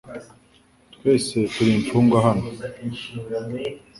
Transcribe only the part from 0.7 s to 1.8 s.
Twese turi